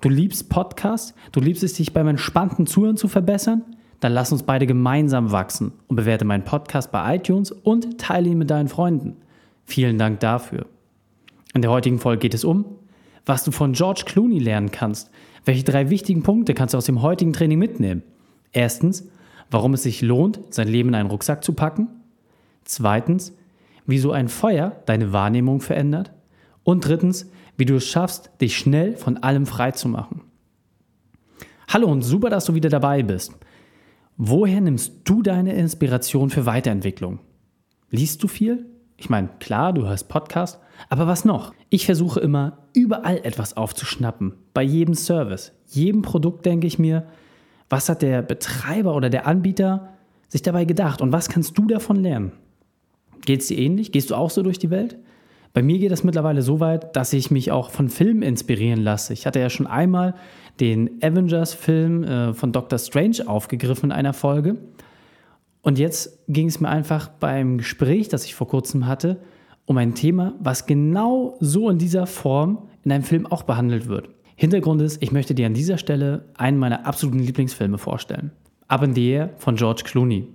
Du 0.00 0.08
liebst 0.08 0.48
Podcasts, 0.48 1.14
du 1.32 1.40
liebst 1.40 1.62
es, 1.62 1.74
dich 1.74 1.92
beim 1.92 2.08
entspannten 2.08 2.66
Zuhören 2.66 2.96
zu 2.96 3.08
verbessern? 3.08 3.62
Dann 4.00 4.12
lass 4.12 4.32
uns 4.32 4.42
beide 4.42 4.66
gemeinsam 4.66 5.32
wachsen 5.32 5.72
und 5.88 5.96
bewerte 5.96 6.24
meinen 6.24 6.44
Podcast 6.44 6.92
bei 6.92 7.16
iTunes 7.16 7.52
und 7.52 7.98
teile 7.98 8.28
ihn 8.28 8.38
mit 8.38 8.50
deinen 8.50 8.68
Freunden. 8.68 9.16
Vielen 9.64 9.98
Dank 9.98 10.20
dafür. 10.20 10.66
In 11.54 11.62
der 11.62 11.70
heutigen 11.70 11.98
Folge 11.98 12.20
geht 12.20 12.34
es 12.34 12.44
um, 12.44 12.66
was 13.24 13.44
du 13.44 13.50
von 13.50 13.72
George 13.72 14.02
Clooney 14.04 14.38
lernen 14.38 14.70
kannst. 14.70 15.10
Welche 15.44 15.64
drei 15.64 15.88
wichtigen 15.88 16.22
Punkte 16.22 16.52
kannst 16.52 16.74
du 16.74 16.78
aus 16.78 16.86
dem 16.86 17.00
heutigen 17.00 17.32
Training 17.32 17.58
mitnehmen? 17.58 18.02
Erstens, 18.52 19.08
warum 19.50 19.74
es 19.74 19.84
sich 19.84 20.02
lohnt, 20.02 20.40
sein 20.50 20.68
Leben 20.68 20.90
in 20.90 20.94
einen 20.96 21.10
Rucksack 21.10 21.44
zu 21.44 21.52
packen. 21.52 21.88
Zweitens, 22.64 23.36
wieso 23.86 24.12
ein 24.12 24.28
Feuer 24.28 24.76
deine 24.86 25.12
Wahrnehmung 25.12 25.60
verändert. 25.60 26.12
Und 26.62 26.86
drittens, 26.86 27.30
wie 27.56 27.64
du 27.64 27.76
es 27.76 27.86
schaffst, 27.86 28.30
dich 28.40 28.56
schnell 28.56 28.96
von 28.96 29.16
allem 29.18 29.46
frei 29.46 29.70
zu 29.70 29.88
machen. 29.88 30.22
Hallo 31.68 31.88
und 31.88 32.02
super, 32.02 32.30
dass 32.30 32.44
du 32.44 32.54
wieder 32.54 32.68
dabei 32.68 33.02
bist. 33.02 33.32
Woher 34.16 34.60
nimmst 34.60 34.92
du 35.04 35.22
deine 35.22 35.54
Inspiration 35.54 36.30
für 36.30 36.46
Weiterentwicklung? 36.46 37.20
Liest 37.90 38.22
du 38.22 38.28
viel? 38.28 38.66
Ich 38.96 39.10
meine, 39.10 39.28
klar, 39.40 39.72
du 39.72 39.86
hörst 39.86 40.08
Podcast, 40.08 40.60
aber 40.88 41.06
was 41.06 41.24
noch? 41.24 41.52
Ich 41.68 41.86
versuche 41.86 42.20
immer, 42.20 42.58
überall 42.74 43.18
etwas 43.24 43.56
aufzuschnappen. 43.56 44.34
Bei 44.52 44.62
jedem 44.62 44.94
Service, 44.94 45.52
jedem 45.66 46.02
Produkt 46.02 46.46
denke 46.46 46.66
ich 46.66 46.78
mir, 46.78 47.06
was 47.68 47.88
hat 47.88 48.02
der 48.02 48.22
Betreiber 48.22 48.94
oder 48.94 49.10
der 49.10 49.26
Anbieter 49.26 49.94
sich 50.28 50.42
dabei 50.42 50.64
gedacht 50.64 51.00
und 51.00 51.12
was 51.12 51.28
kannst 51.28 51.58
du 51.58 51.66
davon 51.66 51.96
lernen? 51.96 52.32
Geht 53.22 53.40
es 53.40 53.48
dir 53.48 53.58
ähnlich? 53.58 53.90
Gehst 53.90 54.10
du 54.10 54.14
auch 54.14 54.30
so 54.30 54.42
durch 54.42 54.58
die 54.58 54.70
Welt? 54.70 54.96
Bei 55.54 55.62
mir 55.62 55.78
geht 55.78 55.92
es 55.92 56.02
mittlerweile 56.02 56.42
so 56.42 56.58
weit, 56.58 56.96
dass 56.96 57.12
ich 57.12 57.30
mich 57.30 57.52
auch 57.52 57.70
von 57.70 57.88
Filmen 57.88 58.22
inspirieren 58.22 58.82
lasse. 58.82 59.12
Ich 59.12 59.24
hatte 59.24 59.38
ja 59.38 59.48
schon 59.48 59.68
einmal 59.68 60.14
den 60.58 61.00
Avengers-Film 61.00 62.02
äh, 62.02 62.34
von 62.34 62.50
Doctor 62.50 62.78
Strange 62.78 63.18
aufgegriffen 63.26 63.86
in 63.86 63.92
einer 63.92 64.12
Folge. 64.12 64.56
Und 65.62 65.78
jetzt 65.78 66.24
ging 66.26 66.48
es 66.48 66.58
mir 66.58 66.68
einfach 66.68 67.06
beim 67.08 67.58
Gespräch, 67.58 68.08
das 68.08 68.24
ich 68.24 68.34
vor 68.34 68.48
kurzem 68.48 68.88
hatte, 68.88 69.20
um 69.64 69.78
ein 69.78 69.94
Thema, 69.94 70.34
was 70.40 70.66
genau 70.66 71.36
so 71.38 71.70
in 71.70 71.78
dieser 71.78 72.08
Form 72.08 72.68
in 72.82 72.90
einem 72.90 73.04
Film 73.04 73.24
auch 73.24 73.44
behandelt 73.44 73.86
wird. 73.86 74.10
Hintergrund 74.34 74.82
ist, 74.82 75.00
ich 75.02 75.12
möchte 75.12 75.36
dir 75.36 75.46
an 75.46 75.54
dieser 75.54 75.78
Stelle 75.78 76.24
einen 76.34 76.58
meiner 76.58 76.84
absoluten 76.84 77.20
Lieblingsfilme 77.20 77.78
vorstellen. 77.78 78.32
Up 78.66 78.82
in 78.82 78.92
the 78.92 79.08
Air 79.08 79.30
von 79.38 79.54
George 79.54 79.82
Clooney. 79.84 80.26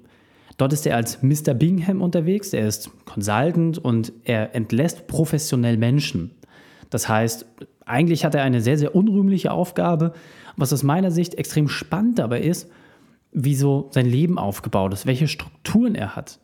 Dort 0.59 0.73
ist 0.73 0.85
er 0.85 0.97
als 0.97 1.23
Mr. 1.23 1.53
Bingham 1.53 2.01
unterwegs, 2.01 2.51
er 2.51 2.67
ist 2.67 2.91
Consultant 3.05 3.77
und 3.77 4.11
er 4.25 4.53
entlässt 4.53 5.07
professionell 5.07 5.77
Menschen. 5.77 6.31
Das 6.89 7.07
heißt, 7.07 7.45
eigentlich 7.85 8.25
hat 8.25 8.35
er 8.35 8.43
eine 8.43 8.59
sehr, 8.59 8.77
sehr 8.77 8.93
unrühmliche 8.93 9.53
Aufgabe, 9.53 10.11
was 10.57 10.73
aus 10.73 10.83
meiner 10.83 11.11
Sicht 11.11 11.35
extrem 11.35 11.69
spannend 11.69 12.19
dabei 12.19 12.41
ist, 12.41 12.69
wie 13.31 13.55
so 13.55 13.87
sein 13.91 14.05
Leben 14.05 14.37
aufgebaut 14.37 14.91
ist, 14.91 15.05
welche 15.05 15.29
Strukturen 15.29 15.95
er 15.95 16.17
hat. 16.17 16.39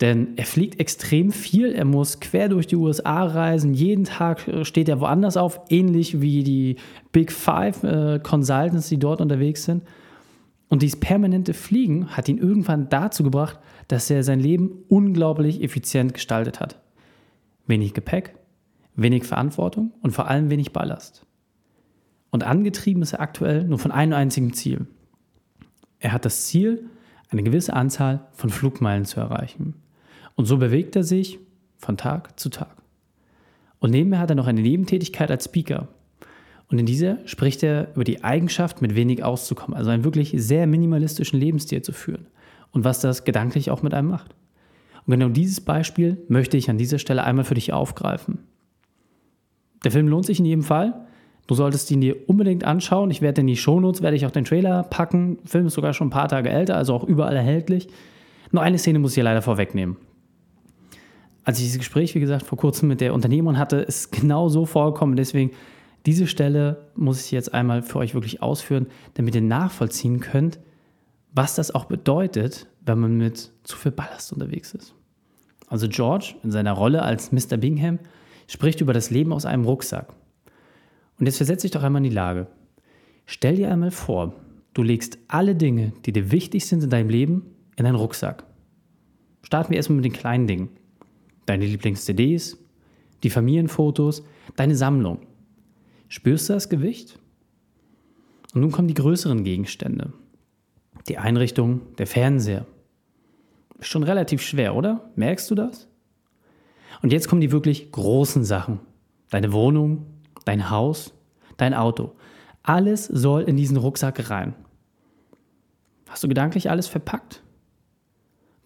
Denn 0.00 0.30
er 0.34 0.46
fliegt 0.46 0.80
extrem 0.80 1.30
viel, 1.30 1.72
er 1.72 1.84
muss 1.84 2.18
quer 2.18 2.48
durch 2.48 2.66
die 2.66 2.74
USA 2.74 3.22
reisen, 3.22 3.74
jeden 3.74 4.02
Tag 4.02 4.48
äh, 4.48 4.64
steht 4.64 4.88
er 4.88 5.00
woanders 5.00 5.36
auf, 5.36 5.60
ähnlich 5.68 6.20
wie 6.20 6.42
die 6.42 6.76
Big 7.12 7.30
Five 7.30 7.84
äh, 7.84 8.18
Consultants, 8.18 8.88
die 8.88 8.98
dort 8.98 9.20
unterwegs 9.20 9.62
sind. 9.66 9.84
Und 10.72 10.80
dieses 10.80 10.98
permanente 10.98 11.52
Fliegen 11.52 12.16
hat 12.16 12.30
ihn 12.30 12.38
irgendwann 12.38 12.88
dazu 12.88 13.22
gebracht, 13.22 13.58
dass 13.88 14.08
er 14.08 14.24
sein 14.24 14.40
Leben 14.40 14.70
unglaublich 14.88 15.62
effizient 15.62 16.14
gestaltet 16.14 16.60
hat. 16.60 16.80
Wenig 17.66 17.92
Gepäck, 17.92 18.38
wenig 18.94 19.24
Verantwortung 19.24 19.92
und 20.00 20.12
vor 20.12 20.28
allem 20.28 20.48
wenig 20.48 20.72
Ballast. 20.72 21.26
Und 22.30 22.44
angetrieben 22.44 23.02
ist 23.02 23.12
er 23.12 23.20
aktuell 23.20 23.64
nur 23.64 23.78
von 23.78 23.92
einem 23.92 24.14
einzigen 24.14 24.54
Ziel. 24.54 24.86
Er 25.98 26.12
hat 26.12 26.24
das 26.24 26.46
Ziel, 26.46 26.88
eine 27.28 27.42
gewisse 27.42 27.74
Anzahl 27.74 28.26
von 28.32 28.48
Flugmeilen 28.48 29.04
zu 29.04 29.20
erreichen. 29.20 29.74
Und 30.36 30.46
so 30.46 30.56
bewegt 30.56 30.96
er 30.96 31.04
sich 31.04 31.38
von 31.76 31.98
Tag 31.98 32.40
zu 32.40 32.48
Tag. 32.48 32.74
Und 33.78 33.90
nebenher 33.90 34.20
hat 34.20 34.30
er 34.30 34.36
noch 34.36 34.46
eine 34.46 34.62
Nebentätigkeit 34.62 35.30
als 35.30 35.44
Speaker. 35.44 35.88
Und 36.72 36.78
in 36.78 36.86
dieser 36.86 37.18
spricht 37.26 37.62
er 37.62 37.94
über 37.94 38.02
die 38.02 38.24
Eigenschaft, 38.24 38.80
mit 38.80 38.94
wenig 38.94 39.22
auszukommen, 39.22 39.76
also 39.76 39.90
einen 39.90 40.04
wirklich 40.04 40.32
sehr 40.36 40.66
minimalistischen 40.66 41.38
Lebensstil 41.38 41.82
zu 41.82 41.92
führen 41.92 42.26
und 42.70 42.82
was 42.82 43.00
das 43.00 43.24
gedanklich 43.24 43.70
auch 43.70 43.82
mit 43.82 43.92
einem 43.92 44.08
macht. 44.08 44.34
Und 45.06 45.12
genau 45.12 45.28
dieses 45.28 45.60
Beispiel 45.60 46.16
möchte 46.28 46.56
ich 46.56 46.70
an 46.70 46.78
dieser 46.78 46.98
Stelle 46.98 47.24
einmal 47.24 47.44
für 47.44 47.54
dich 47.54 47.74
aufgreifen. 47.74 48.38
Der 49.84 49.90
Film 49.90 50.08
lohnt 50.08 50.24
sich 50.24 50.38
in 50.38 50.46
jedem 50.46 50.62
Fall. 50.62 51.06
Du 51.46 51.54
solltest 51.54 51.90
ihn 51.90 52.00
dir 52.00 52.26
unbedingt 52.26 52.64
anschauen. 52.64 53.10
Ich 53.10 53.20
werde 53.20 53.42
in 53.42 53.48
die 53.48 53.56
Shownotes 53.56 54.00
werde 54.00 54.16
ich 54.16 54.24
auch 54.24 54.30
den 54.30 54.44
Trailer 54.46 54.84
packen. 54.84 55.38
Der 55.42 55.50
Film 55.50 55.66
ist 55.66 55.74
sogar 55.74 55.92
schon 55.92 56.06
ein 56.06 56.10
paar 56.10 56.28
Tage 56.28 56.48
älter, 56.48 56.76
also 56.76 56.94
auch 56.94 57.04
überall 57.04 57.36
erhältlich. 57.36 57.88
Nur 58.50 58.62
eine 58.62 58.78
Szene 58.78 58.98
muss 58.98 59.10
ich 59.10 59.16
hier 59.16 59.24
leider 59.24 59.42
vorwegnehmen. 59.42 59.96
Als 61.44 61.58
ich 61.58 61.64
dieses 61.64 61.80
Gespräch, 61.80 62.14
wie 62.14 62.20
gesagt, 62.20 62.46
vor 62.46 62.56
kurzem 62.56 62.88
mit 62.88 63.02
der 63.02 63.12
Unternehmerin 63.12 63.58
hatte, 63.58 63.76
ist 63.76 64.10
genau 64.12 64.48
so 64.48 64.64
vorgekommen. 64.64 65.16
Deswegen 65.16 65.50
diese 66.06 66.26
Stelle 66.26 66.88
muss 66.94 67.24
ich 67.24 67.30
jetzt 67.30 67.54
einmal 67.54 67.82
für 67.82 67.98
euch 67.98 68.14
wirklich 68.14 68.42
ausführen, 68.42 68.86
damit 69.14 69.34
ihr 69.34 69.42
nachvollziehen 69.42 70.20
könnt, 70.20 70.58
was 71.32 71.54
das 71.54 71.74
auch 71.74 71.84
bedeutet, 71.84 72.66
wenn 72.84 72.98
man 72.98 73.16
mit 73.16 73.52
zu 73.62 73.76
viel 73.76 73.92
Ballast 73.92 74.32
unterwegs 74.32 74.74
ist. 74.74 74.94
Also 75.68 75.88
George 75.88 76.34
in 76.42 76.50
seiner 76.50 76.72
Rolle 76.72 77.02
als 77.02 77.32
Mr. 77.32 77.56
Bingham 77.56 77.98
spricht 78.46 78.80
über 78.80 78.92
das 78.92 79.10
Leben 79.10 79.32
aus 79.32 79.46
einem 79.46 79.64
Rucksack. 79.64 80.12
Und 81.18 81.26
jetzt 81.26 81.38
versetze 81.38 81.62
dich 81.62 81.70
doch 81.70 81.82
einmal 81.82 82.00
in 82.00 82.10
die 82.10 82.14
Lage. 82.14 82.48
Stell 83.24 83.56
dir 83.56 83.70
einmal 83.70 83.90
vor, 83.92 84.34
du 84.74 84.82
legst 84.82 85.18
alle 85.28 85.54
Dinge, 85.54 85.92
die 86.04 86.12
dir 86.12 86.30
wichtig 86.32 86.66
sind 86.66 86.82
in 86.82 86.90
deinem 86.90 87.08
Leben, 87.08 87.46
in 87.76 87.86
einen 87.86 87.96
Rucksack. 87.96 88.44
Starten 89.42 89.70
wir 89.70 89.76
erstmal 89.76 89.96
mit 89.96 90.04
den 90.04 90.12
kleinen 90.12 90.46
Dingen. 90.46 90.68
Deine 91.46 91.64
Lieblings-CDs, 91.64 92.58
die 93.22 93.30
Familienfotos, 93.30 94.24
deine 94.56 94.76
Sammlung. 94.76 95.20
Spürst 96.12 96.50
du 96.50 96.52
das 96.52 96.68
Gewicht? 96.68 97.18
Und 98.52 98.60
nun 98.60 98.70
kommen 98.70 98.86
die 98.86 98.92
größeren 98.92 99.44
Gegenstände. 99.44 100.12
Die 101.08 101.16
Einrichtung, 101.16 101.96
der 101.96 102.06
Fernseher. 102.06 102.66
Ist 103.78 103.88
schon 103.88 104.02
relativ 104.02 104.42
schwer, 104.42 104.74
oder? 104.74 105.10
Merkst 105.16 105.50
du 105.50 105.54
das? 105.54 105.88
Und 107.00 107.14
jetzt 107.14 107.28
kommen 107.28 107.40
die 107.40 107.50
wirklich 107.50 107.92
großen 107.92 108.44
Sachen. 108.44 108.80
Deine 109.30 109.54
Wohnung, 109.54 110.04
dein 110.44 110.68
Haus, 110.68 111.14
dein 111.56 111.72
Auto. 111.72 112.12
Alles 112.62 113.06
soll 113.06 113.44
in 113.44 113.56
diesen 113.56 113.78
Rucksack 113.78 114.28
rein. 114.28 114.54
Hast 116.10 116.22
du 116.22 116.28
gedanklich 116.28 116.68
alles 116.68 116.88
verpackt? 116.88 117.42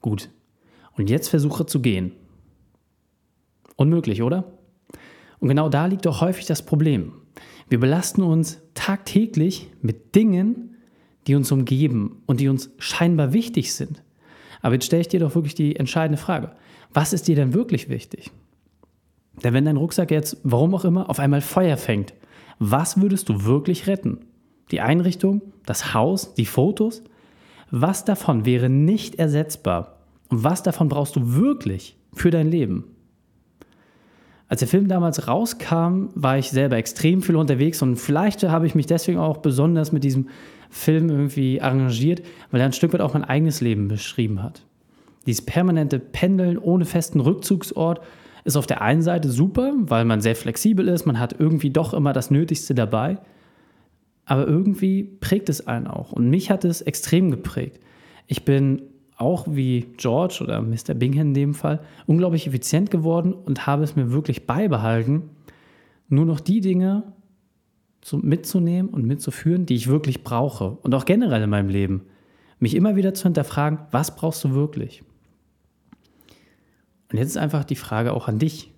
Gut. 0.01 0.31
Und 0.97 1.11
jetzt 1.11 1.29
versuche 1.29 1.65
zu 1.65 1.81
gehen. 1.81 2.11
Unmöglich, 3.77 4.21
oder? 4.21 4.53
Und 5.39 5.47
genau 5.47 5.69
da 5.69 5.87
liegt 5.87 6.07
doch 6.07 6.21
häufig 6.21 6.47
das 6.47 6.67
Problem. 6.67 7.13
Wir 7.69 7.81
belasten 7.81 8.23
uns 8.23 8.61
tagtäglich 8.75 9.71
mit 9.83 10.15
Dingen, 10.15 10.77
die 11.27 11.35
uns 11.35 11.51
umgeben 11.51 12.23
und 12.27 12.41
die 12.41 12.49
uns 12.49 12.71
scheinbar 12.79 13.33
wichtig 13.33 13.75
sind. 13.75 14.03
Aber 14.63 14.75
jetzt 14.75 14.87
stelle 14.87 15.03
ich 15.03 15.09
dir 15.09 15.21
doch 15.21 15.35
wirklich 15.35 15.55
die 15.55 15.77
entscheidende 15.77 16.21
Frage. 16.21 16.53
Was 16.93 17.13
ist 17.13 17.29
dir 17.29 17.37
denn 17.37 17.55
wirklich 17.55 17.89
wichtig? 17.89 18.31
Denn 19.43 19.53
wenn 19.53 19.65
dein 19.65 19.77
Rucksack 19.77 20.11
jetzt, 20.11 20.39
warum 20.45 20.75
auch 20.75 20.85
immer, 20.85 21.11
auf 21.11 21.19
einmal 21.19 21.41
Feuer 21.41 21.77
fängt, 21.77 22.15
was 22.59 23.01
würdest 23.01 23.29
du 23.29 23.45
wirklich 23.45 23.87
retten? 23.87 24.21
Die 24.71 24.81
Einrichtung, 24.81 25.43
das 25.67 25.93
Haus, 25.95 26.35
die 26.35 26.47
Fotos? 26.47 27.03
Was 27.71 28.05
davon 28.05 28.47
wäre 28.47 28.71
nicht 28.71 29.17
ersetzbar? 29.17 29.99
Und 30.29 30.43
was 30.43 30.63
davon 30.63 30.89
brauchst 30.89 31.17
du 31.17 31.35
wirklich 31.35 31.97
für 32.13 32.31
dein 32.31 32.51
Leben? 32.51 32.96
Als 34.49 34.61
der 34.61 34.69
Film 34.69 34.87
damals 34.87 35.27
rauskam, 35.27 36.09
war 36.15 36.39
ich 36.39 36.51
selber 36.51 36.77
extrem 36.77 37.23
viel 37.23 37.37
unterwegs 37.37 37.83
und 37.83 37.97
vielleicht 37.97 38.45
habe 38.45 38.67
ich 38.67 38.75
mich 38.75 38.87
deswegen 38.87 39.19
auch 39.19 39.39
besonders 39.39 39.91
mit 39.91 40.05
diesem 40.05 40.29
Film 40.71 41.11
irgendwie 41.11 41.61
arrangiert, 41.61 42.23
weil 42.51 42.61
er 42.61 42.67
ein 42.67 42.73
Stück 42.73 42.93
weit 42.93 43.01
auch 43.01 43.15
mein 43.15 43.25
eigenes 43.25 43.61
Leben 43.61 43.89
beschrieben 43.89 44.43
hat. 44.43 44.63
Dieses 45.27 45.45
permanente 45.45 45.99
Pendeln 45.99 46.59
ohne 46.59 46.85
festen 46.85 47.19
Rückzugsort 47.19 48.01
ist 48.45 48.57
auf 48.57 48.69
der 48.69 48.83
einen 48.83 49.03
Seite 49.03 49.29
super, 49.29 49.73
weil 49.77 50.05
man 50.05 50.21
sehr 50.21 50.37
flexibel 50.37 50.87
ist, 50.87 51.07
man 51.07 51.19
hat 51.19 51.35
irgendwie 51.41 51.71
doch 51.71 51.93
immer 51.93 52.13
das 52.13 52.31
Nötigste 52.31 52.75
dabei. 52.75 53.19
aber 54.27 54.47
irgendwie 54.47 55.05
prägt 55.05 55.49
es 55.49 55.67
einen 55.67 55.87
auch. 55.87 56.13
Und 56.13 56.29
mich 56.29 56.51
hat 56.51 56.65
es 56.65 56.83
extrem 56.83 57.31
geprägt. 57.31 57.81
Ich 58.27 58.45
bin 58.45 58.83
auch 59.17 59.47
wie 59.49 59.87
George 59.97 60.41
oder 60.43 60.61
Mr. 60.61 60.95
Bingham 60.95 61.29
in 61.29 61.35
dem 61.35 61.55
Fall 61.55 61.81
unglaublich 62.07 62.47
effizient 62.47 62.91
geworden 62.91 63.33
und 63.33 63.67
habe 63.67 63.83
es 63.83 63.97
mir 63.97 64.13
wirklich 64.13 64.47
beibehalten, 64.47 65.31
nur 66.09 66.27
noch 66.27 66.41
die 66.41 66.61
Dinge 66.61 67.15
mitzunehmen 68.13 68.93
und 68.93 69.05
mitzuführen, 69.05 69.67
die 69.67 69.75
ich 69.75 69.89
wirklich 69.89 70.23
brauche 70.23 70.79
und 70.83 70.95
auch 70.95 71.05
generell 71.05 71.43
in 71.43 71.51
meinem 71.51 71.69
Leben. 71.69 72.03
Mich 72.61 72.75
immer 72.75 72.95
wieder 72.95 73.15
zu 73.15 73.25
hinterfragen, 73.25 73.81
was 73.91 74.15
brauchst 74.15 74.45
du 74.45 74.55
wirklich? 74.55 75.03
Und 77.11 77.19
jetzt 77.19 77.31
ist 77.31 77.37
einfach 77.37 77.65
die 77.65 77.77
Frage 77.77 78.13
auch 78.13 78.29
an 78.29 78.39
dich. 78.39 78.73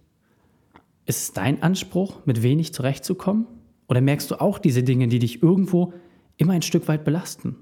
Ist 1.06 1.22
es 1.22 1.32
dein 1.32 1.62
Anspruch, 1.62 2.20
mit 2.24 2.42
wenig 2.42 2.72
zurechtzukommen? 2.72 3.46
Oder 3.88 4.00
merkst 4.00 4.30
du 4.30 4.40
auch 4.40 4.58
diese 4.58 4.82
Dinge, 4.82 5.08
die 5.08 5.18
dich 5.18 5.42
irgendwo 5.42 5.92
immer 6.36 6.52
ein 6.52 6.62
Stück 6.62 6.88
weit 6.88 7.04
belasten? 7.04 7.56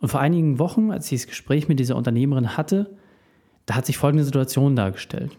Und 0.00 0.08
vor 0.08 0.20
einigen 0.20 0.58
Wochen, 0.58 0.90
als 0.90 1.10
ich 1.12 1.20
das 1.20 1.28
Gespräch 1.28 1.68
mit 1.68 1.78
dieser 1.78 1.96
Unternehmerin 1.96 2.56
hatte, 2.56 2.96
da 3.66 3.76
hat 3.76 3.86
sich 3.86 3.98
folgende 3.98 4.24
Situation 4.24 4.74
dargestellt. 4.74 5.36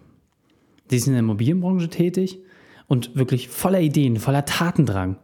Sie 0.89 0.97
ist 0.97 1.07
in 1.07 1.13
der 1.13 1.21
Immobilienbranche 1.21 1.89
tätig 1.89 2.39
und 2.87 3.15
wirklich 3.15 3.49
voller 3.49 3.81
Ideen, 3.81 4.17
voller 4.17 4.45
Tatendrang. 4.45 5.17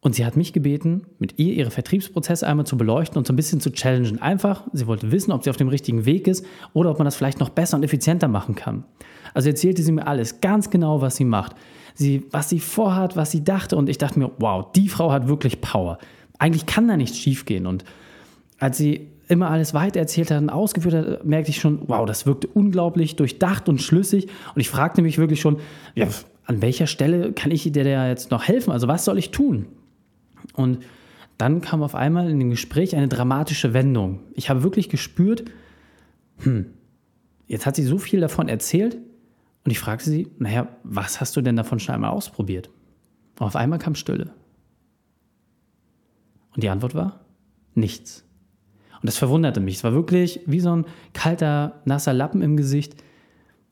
Und 0.00 0.14
sie 0.14 0.26
hat 0.26 0.36
mich 0.36 0.52
gebeten, 0.52 1.06
mit 1.18 1.38
ihr 1.38 1.54
ihre 1.54 1.70
Vertriebsprozesse 1.70 2.46
einmal 2.46 2.66
zu 2.66 2.76
beleuchten 2.76 3.16
und 3.16 3.26
so 3.26 3.32
ein 3.32 3.36
bisschen 3.36 3.60
zu 3.60 3.72
challengen. 3.72 4.20
Einfach, 4.20 4.66
sie 4.72 4.86
wollte 4.86 5.12
wissen, 5.12 5.32
ob 5.32 5.44
sie 5.44 5.50
auf 5.50 5.56
dem 5.56 5.68
richtigen 5.68 6.04
Weg 6.04 6.26
ist 6.26 6.44
oder 6.74 6.90
ob 6.90 6.98
man 6.98 7.06
das 7.06 7.16
vielleicht 7.16 7.40
noch 7.40 7.48
besser 7.48 7.78
und 7.78 7.84
effizienter 7.84 8.28
machen 8.28 8.54
kann. 8.54 8.84
Also 9.32 9.48
erzählte 9.48 9.82
sie 9.82 9.92
mir 9.92 10.06
alles, 10.06 10.42
ganz 10.42 10.68
genau, 10.68 11.00
was 11.00 11.16
sie 11.16 11.24
macht. 11.24 11.56
Sie, 11.94 12.26
was 12.30 12.50
sie 12.50 12.60
vorhat, 12.60 13.16
was 13.16 13.30
sie 13.30 13.44
dachte. 13.44 13.76
Und 13.76 13.88
ich 13.88 13.96
dachte 13.96 14.18
mir, 14.18 14.30
wow, 14.38 14.70
die 14.72 14.88
Frau 14.88 15.10
hat 15.10 15.26
wirklich 15.26 15.62
Power. 15.62 15.98
Eigentlich 16.38 16.66
kann 16.66 16.86
da 16.86 16.98
nichts 16.98 17.18
schiefgehen. 17.18 17.66
Und 17.66 17.84
als 18.58 18.78
sie 18.78 19.08
immer 19.28 19.50
alles 19.50 19.74
weiter 19.74 20.00
erzählt 20.00 20.30
hat 20.30 20.40
und 20.40 20.50
ausgeführt 20.50 20.94
hat, 20.94 21.24
merkte 21.24 21.50
ich 21.50 21.58
schon, 21.58 21.80
wow, 21.86 22.06
das 22.06 22.26
wirkte 22.26 22.46
unglaublich 22.48 23.16
durchdacht 23.16 23.68
und 23.68 23.80
schlüssig. 23.80 24.28
Und 24.54 24.60
ich 24.60 24.68
fragte 24.68 25.02
mich 25.02 25.18
wirklich 25.18 25.40
schon, 25.40 25.58
ja, 25.94 26.08
an 26.44 26.60
welcher 26.60 26.86
Stelle 26.86 27.32
kann 27.32 27.50
ich 27.50 27.62
dir 27.70 27.84
da 27.84 28.08
jetzt 28.08 28.30
noch 28.30 28.44
helfen? 28.44 28.70
Also 28.70 28.86
was 28.86 29.04
soll 29.04 29.18
ich 29.18 29.30
tun? 29.30 29.66
Und 30.52 30.80
dann 31.38 31.62
kam 31.62 31.82
auf 31.82 31.94
einmal 31.94 32.30
in 32.30 32.38
dem 32.38 32.50
Gespräch 32.50 32.94
eine 32.94 33.08
dramatische 33.08 33.72
Wendung. 33.72 34.20
Ich 34.34 34.50
habe 34.50 34.62
wirklich 34.62 34.88
gespürt, 34.88 35.44
hm, 36.38 36.66
jetzt 37.46 37.66
hat 37.66 37.76
sie 37.76 37.82
so 37.82 37.98
viel 37.98 38.20
davon 38.20 38.48
erzählt 38.48 38.98
und 39.64 39.70
ich 39.70 39.78
fragte 39.78 40.10
sie, 40.10 40.28
naja, 40.38 40.68
was 40.84 41.20
hast 41.20 41.34
du 41.36 41.40
denn 41.40 41.56
davon 41.56 41.80
schon 41.80 41.94
einmal 41.94 42.10
ausprobiert? 42.10 42.70
Und 43.38 43.46
auf 43.46 43.56
einmal 43.56 43.78
kam 43.78 43.94
Stille. 43.94 44.32
Und 46.54 46.62
die 46.62 46.68
Antwort 46.68 46.94
war, 46.94 47.20
nichts. 47.74 48.23
Und 49.04 49.08
das 49.08 49.18
verwunderte 49.18 49.60
mich. 49.60 49.74
Es 49.76 49.84
war 49.84 49.92
wirklich 49.92 50.40
wie 50.46 50.60
so 50.60 50.74
ein 50.74 50.86
kalter, 51.12 51.82
nasser 51.84 52.14
Lappen 52.14 52.40
im 52.40 52.56
Gesicht. 52.56 52.96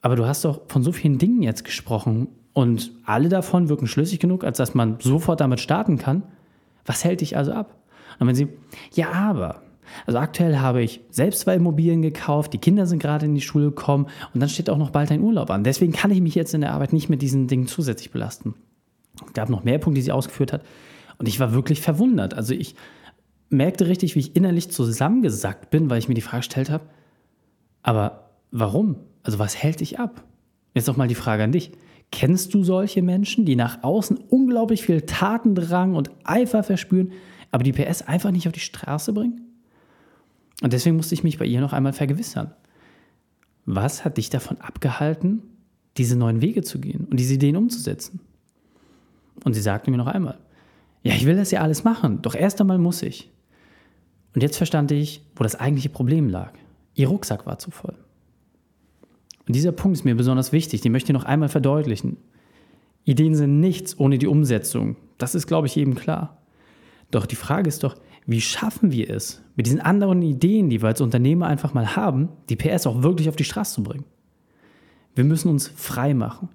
Aber 0.02 0.14
du 0.14 0.26
hast 0.26 0.44
doch 0.44 0.61
von 0.69 0.82
so 0.82 0.93
vielen 0.93 1.17
Dingen 1.17 1.43
jetzt 1.43 1.64
gesprochen 1.64 2.29
und 2.52 2.90
alle 3.06 3.31
davon 3.31 3.70
wirken 3.70 3.87
schlüssig 3.87 4.20
genug, 4.20 4.44
als 4.44 4.58
dass 4.58 4.75
man 4.75 4.99
sofort 5.00 5.40
damit 5.40 5.58
starten 5.58 5.96
kann. 5.96 6.25
Was 6.84 7.02
hält 7.02 7.23
dich 7.23 7.34
also 7.34 7.52
ab? 7.52 7.75
Und 8.19 8.26
wenn 8.26 8.34
sie, 8.34 8.49
ja, 8.93 9.11
aber. 9.11 9.62
Also 10.05 10.19
aktuell 10.19 10.58
habe 10.58 10.82
ich 10.82 11.00
selbst 11.08 11.40
zwei 11.40 11.55
Immobilien 11.55 12.02
gekauft, 12.02 12.52
die 12.52 12.58
Kinder 12.58 12.84
sind 12.84 12.99
gerade 12.99 13.25
in 13.25 13.34
die 13.34 13.40
Schule 13.40 13.69
gekommen 13.69 14.08
und 14.34 14.40
dann 14.40 14.50
steht 14.50 14.69
auch 14.69 14.76
noch 14.76 14.90
bald 14.90 15.11
ein 15.12 15.23
Urlaub 15.23 15.49
an. 15.49 15.64
Deswegen 15.64 15.93
kann 15.93 16.11
ich 16.11 16.20
mich 16.20 16.34
jetzt 16.34 16.52
in 16.52 16.61
der 16.61 16.75
Arbeit 16.75 16.93
nicht 16.93 17.08
mit 17.08 17.23
diesen 17.23 17.46
Dingen 17.46 17.69
zusätzlich 17.69 18.11
belasten. 18.11 18.55
Es 19.26 19.32
gab 19.32 19.49
noch 19.49 19.64
mehr 19.64 19.79
Punkte, 19.79 20.00
die 20.00 20.05
sie 20.05 20.12
ausgeführt 20.12 20.52
hat. 20.52 20.62
Und 21.17 21.26
ich 21.26 21.40
war 21.40 21.55
wirklich 21.55 21.81
verwundert. 21.81 22.34
Also 22.34 22.52
ich 22.52 22.75
merkte 23.52 23.87
richtig, 23.87 24.14
wie 24.14 24.20
ich 24.20 24.37
innerlich 24.37 24.70
zusammengesackt 24.70 25.70
bin, 25.70 25.90
weil 25.90 25.99
ich 25.99 26.08
mir 26.08 26.14
die 26.14 26.20
Frage 26.20 26.38
gestellt 26.38 26.70
habe, 26.70 26.84
aber 27.82 28.31
warum? 28.50 28.96
Also 29.22 29.38
was 29.38 29.56
hält 29.56 29.81
dich 29.81 29.99
ab? 29.99 30.25
Jetzt 30.75 30.87
noch 30.87 30.96
mal 30.96 31.08
die 31.08 31.14
Frage 31.14 31.44
an 31.44 31.52
dich. 31.52 31.72
Kennst 32.10 32.52
du 32.54 32.62
solche 32.64 33.02
Menschen, 33.02 33.44
die 33.44 33.56
nach 33.56 33.82
außen 33.82 34.16
unglaublich 34.16 34.82
viel 34.82 35.02
Tatendrang 35.02 35.94
und 35.94 36.10
Eifer 36.25 36.62
verspüren, 36.62 37.12
aber 37.50 37.64
die 37.64 37.72
PS 37.72 38.02
einfach 38.02 38.31
nicht 38.31 38.46
auf 38.46 38.52
die 38.52 38.60
Straße 38.60 39.12
bringen? 39.12 39.40
Und 40.62 40.72
deswegen 40.72 40.96
musste 40.96 41.14
ich 41.14 41.25
mich 41.25 41.38
bei 41.38 41.46
ihr 41.46 41.60
noch 41.60 41.72
einmal 41.72 41.93
vergewissern. 41.93 42.52
Was 43.64 44.05
hat 44.05 44.16
dich 44.16 44.31
davon 44.31 44.60
abgehalten, 44.60 45.43
diese 45.96 46.16
neuen 46.16 46.43
Wege 46.43 46.62
zu 46.62 46.81
gehen 46.81 47.06
und 47.10 47.19
diese 47.19 47.34
Ideen 47.34 47.56
umzusetzen? 47.56 48.20
Und 49.44 49.55
sie 49.55 49.60
sagte 49.60 49.90
mir 49.90 49.96
noch 49.96 50.06
einmal, 50.06 50.38
ja, 51.02 51.14
ich 51.14 51.26
will 51.26 51.37
das 51.37 51.50
ja 51.50 51.62
alles 51.62 51.82
machen, 51.82 52.22
doch 52.22 52.34
erst 52.34 52.60
einmal 52.60 52.78
muss 52.78 53.02
ich. 53.02 53.31
Und 54.34 54.43
jetzt 54.43 54.56
verstand 54.56 54.90
ich, 54.93 55.23
wo 55.37 55.43
das 55.43 55.56
eigentliche 55.56 55.88
Problem 55.88 56.29
lag. 56.29 56.52
Ihr 56.94 57.08
Rucksack 57.08 57.46
war 57.46 57.58
zu 57.58 57.70
voll. 57.70 57.94
Und 59.46 59.56
dieser 59.56 59.73
Punkt 59.73 59.99
ist 59.99 60.05
mir 60.05 60.14
besonders 60.14 60.52
wichtig, 60.52 60.81
den 60.81 60.93
möchte 60.93 61.12
ich 61.12 61.19
noch 61.19 61.25
einmal 61.25 61.49
verdeutlichen. 61.49 62.17
Ideen 63.05 63.34
sind 63.34 63.61
nichts 63.61 63.99
ohne 63.99 64.19
die 64.19 64.29
Umsetzung. 64.29 64.96
Das 65.19 65.34
ist, 65.34 65.46
glaube 65.46 65.67
ich, 65.67 65.76
eben 65.76 65.94
klar. 65.94 66.38
Doch 67.11 67.26
die 67.26 67.37
Frage 67.37 67.69
ist 67.69 67.82
doch, 67.82 67.96
wie 68.25 68.40
schaffen 68.40 68.93
wir 68.93 69.11
es, 69.11 69.43
mit 69.56 69.67
diesen 69.67 69.81
anderen 69.81 70.23
Ideen, 70.23 70.70
die 70.70 70.81
wir 70.81 70.88
als 70.88 71.00
Unternehmer 71.00 71.46
einfach 71.46 71.75
mal 71.75 71.96
haben, 71.96 72.29
die 72.49 72.56
PS 72.56 72.87
auch 72.87 73.02
wirklich 73.02 73.29
auf 73.29 73.37
die 73.37 73.44
Straße 73.44 73.75
zu 73.75 73.82
bringen? 73.82 74.05
Wir 75.14 75.25
müssen 75.25 75.49
uns 75.49 75.69
frei 75.69 76.14
machen. 76.14 76.49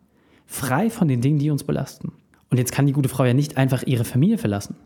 Frei 0.46 0.90
von 0.90 1.10
den 1.10 1.22
Dingen, 1.22 1.40
die 1.40 1.52
uns 1.52 1.66
belasten. 1.66 2.14
Und 2.50 2.58
jetzt 2.58 2.72
kann 2.72 2.88
die 2.88 2.94
gute 2.94 3.10
Frau 3.10 3.26
ja 3.26 3.34
nicht 3.34 3.58
einfach 3.58 3.84
ihre 3.84 4.06
Familie 4.06 4.38
verlassen. 4.38 4.78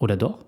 Oder 0.00 0.16
doch? 0.16 0.44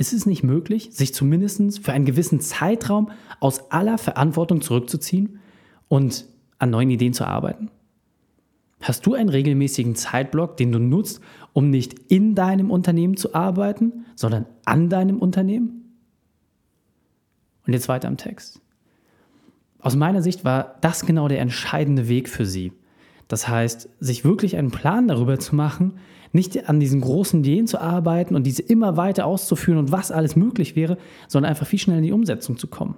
Ist 0.00 0.14
es 0.14 0.24
nicht 0.24 0.42
möglich, 0.42 0.88
sich 0.92 1.12
zumindest 1.12 1.84
für 1.84 1.92
einen 1.92 2.06
gewissen 2.06 2.40
Zeitraum 2.40 3.10
aus 3.38 3.70
aller 3.70 3.98
Verantwortung 3.98 4.62
zurückzuziehen 4.62 5.40
und 5.88 6.24
an 6.58 6.70
neuen 6.70 6.88
Ideen 6.88 7.12
zu 7.12 7.26
arbeiten? 7.26 7.70
Hast 8.80 9.04
du 9.04 9.12
einen 9.12 9.28
regelmäßigen 9.28 9.94
Zeitblock, 9.96 10.56
den 10.56 10.72
du 10.72 10.78
nutzt, 10.78 11.20
um 11.52 11.68
nicht 11.68 11.98
in 12.10 12.34
deinem 12.34 12.70
Unternehmen 12.70 13.18
zu 13.18 13.34
arbeiten, 13.34 14.06
sondern 14.16 14.46
an 14.64 14.88
deinem 14.88 15.18
Unternehmen? 15.18 15.98
Und 17.66 17.74
jetzt 17.74 17.88
weiter 17.88 18.08
im 18.08 18.16
Text. 18.16 18.62
Aus 19.80 19.96
meiner 19.96 20.22
Sicht 20.22 20.46
war 20.46 20.78
das 20.80 21.04
genau 21.04 21.28
der 21.28 21.40
entscheidende 21.40 22.08
Weg 22.08 22.30
für 22.30 22.46
sie. 22.46 22.72
Das 23.30 23.46
heißt, 23.46 23.88
sich 24.00 24.24
wirklich 24.24 24.56
einen 24.56 24.72
Plan 24.72 25.06
darüber 25.06 25.38
zu 25.38 25.54
machen, 25.54 25.94
nicht 26.32 26.68
an 26.68 26.80
diesen 26.80 27.00
großen 27.00 27.40
Ideen 27.40 27.68
zu 27.68 27.80
arbeiten 27.80 28.34
und 28.34 28.42
diese 28.42 28.62
immer 28.62 28.96
weiter 28.96 29.24
auszuführen 29.24 29.78
und 29.78 29.92
was 29.92 30.10
alles 30.10 30.34
möglich 30.34 30.74
wäre, 30.74 30.98
sondern 31.28 31.50
einfach 31.50 31.66
viel 31.66 31.78
schneller 31.78 31.98
in 31.98 32.04
die 32.04 32.12
Umsetzung 32.12 32.58
zu 32.58 32.66
kommen. 32.66 32.96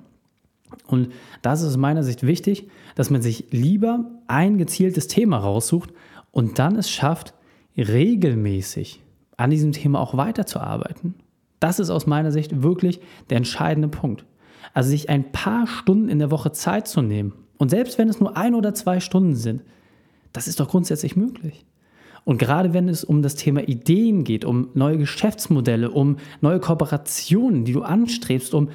Und 0.87 1.13
da 1.43 1.53
ist 1.53 1.63
aus 1.63 1.77
meiner 1.77 2.03
Sicht 2.03 2.27
wichtig, 2.27 2.71
dass 2.95 3.11
man 3.11 3.21
sich 3.21 3.49
lieber 3.51 4.11
ein 4.27 4.57
gezieltes 4.57 5.07
Thema 5.07 5.37
raussucht 5.37 5.91
und 6.31 6.59
dann 6.59 6.77
es 6.77 6.91
schafft, 6.91 7.35
regelmäßig 7.77 9.03
an 9.37 9.51
diesem 9.51 9.73
Thema 9.73 10.01
auch 10.01 10.17
weiterzuarbeiten. 10.17 11.15
Das 11.61 11.79
ist 11.79 11.91
aus 11.91 12.07
meiner 12.07 12.33
Sicht 12.33 12.63
wirklich 12.63 13.01
der 13.29 13.37
entscheidende 13.37 13.89
Punkt. 13.89 14.25
Also 14.73 14.89
sich 14.89 15.11
ein 15.11 15.31
paar 15.31 15.67
Stunden 15.67 16.09
in 16.09 16.21
der 16.21 16.31
Woche 16.31 16.53
Zeit 16.53 16.89
zu 16.89 17.03
nehmen. 17.03 17.35
Und 17.59 17.69
selbst 17.69 17.99
wenn 17.99 18.09
es 18.09 18.19
nur 18.19 18.35
ein 18.35 18.55
oder 18.55 18.73
zwei 18.73 18.99
Stunden 18.99 19.35
sind, 19.35 19.63
das 20.33 20.49
ist 20.49 20.61
doch 20.61 20.69
grundsätzlich 20.69 21.17
möglich. 21.17 21.65
Und 22.25 22.39
gerade 22.39 22.73
wenn 22.73 22.89
es 22.89 23.03
um 23.03 23.23
das 23.23 23.35
Thema 23.35 23.63
Ideen 23.63 24.25
geht, 24.25 24.45
um 24.45 24.69
neue 24.75 24.99
Geschäftsmodelle, 24.99 25.91
um 25.91 26.19
neue 26.41 26.61
Kooperationen, 26.61 27.65
die 27.65 27.73
du 27.73 27.83
anstrebst, 27.83 28.55
um 28.55 28.69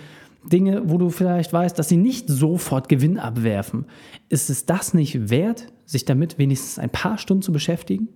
Dinge, 0.44 0.84
wo 0.86 0.98
du 0.98 1.10
vielleicht 1.10 1.54
weißt, 1.54 1.78
dass 1.78 1.90
sie 1.90 1.98
nicht 1.98 2.28
sofort 2.30 2.90
Gewinn 2.90 3.18
abwerfen, 3.18 3.86
ist 4.30 4.50
es 4.50 4.66
das 4.66 4.94
nicht 4.94 5.30
wert, 5.30 5.68
sich 5.86 6.06
damit 6.06 6.38
wenigstens 6.38 6.80
ein 6.80 6.90
paar 6.90 7.18
Stunden 7.18 7.42
zu 7.42 7.52
beschäftigen? 7.52 8.10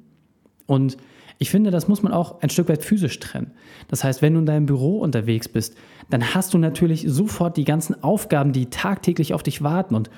Und 0.65 0.97
ich 1.39 1.49
finde, 1.49 1.71
das 1.71 1.87
muss 1.87 2.03
man 2.03 2.13
auch 2.13 2.41
ein 2.41 2.49
Stück 2.49 2.69
weit 2.69 2.83
physisch 2.83 3.19
trennen. 3.19 3.51
Das 3.87 4.03
heißt, 4.03 4.21
wenn 4.21 4.33
du 4.33 4.41
in 4.41 4.45
deinem 4.45 4.65
Büro 4.67 4.99
unterwegs 4.99 5.49
bist, 5.49 5.75
dann 6.09 6.35
hast 6.35 6.53
du 6.53 6.57
natürlich 6.57 7.05
sofort 7.07 7.57
die 7.57 7.63
ganzen 7.63 8.03
Aufgaben, 8.03 8.53
die 8.53 8.67
tagtäglich 8.67 9.33
auf 9.33 9.43
dich 9.43 9.63
warten. 9.63 9.95
Und 9.95 10.09